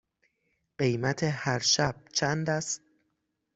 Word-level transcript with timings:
قیمت 0.77 1.23
هر 1.23 1.59
شب 1.59 1.95
چند 2.13 2.49
است؟ 2.49 2.81